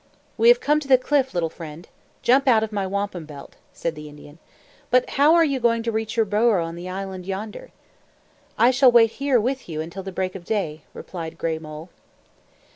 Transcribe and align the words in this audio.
"We 0.35 0.47
have 0.47 0.59
come 0.59 0.79
to 0.79 0.87
the 0.87 0.97
cliff, 0.97 1.35
little 1.35 1.51
friend. 1.51 1.87
Jump 2.23 2.47
out 2.47 2.63
of 2.63 2.71
my 2.71 2.87
wampum 2.87 3.25
belt," 3.25 3.57
said 3.71 3.93
the 3.93 4.09
Indian. 4.09 4.39
"But 4.89 5.11
how 5.11 5.35
are 5.35 5.43
you 5.45 5.59
going 5.59 5.83
to 5.83 5.91
reach 5.91 6.17
your 6.17 6.25
burrow 6.25 6.65
on 6.65 6.75
the 6.75 6.89
island 6.89 7.27
yonder?" 7.27 7.69
"I 8.57 8.71
shall 8.71 8.91
wait 8.91 9.11
here 9.21 9.39
with 9.39 9.69
you 9.69 9.79
until 9.79 10.01
the 10.01 10.11
break 10.11 10.33
of 10.33 10.43
day," 10.43 10.81
replied 10.95 11.37
Gray 11.37 11.59
Mole. 11.59 11.89